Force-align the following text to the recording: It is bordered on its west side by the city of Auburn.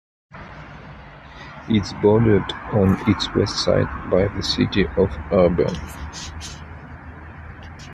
It 1.69 1.83
is 1.83 1.93
bordered 2.01 2.51
on 2.73 2.97
its 3.07 3.31
west 3.35 3.57
side 3.63 3.85
by 4.09 4.29
the 4.35 4.41
city 4.41 4.87
of 4.97 5.11
Auburn. 5.31 5.75